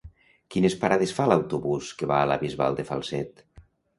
[0.53, 3.45] Quines parades fa l'autobús que va a la Bisbal de Falset?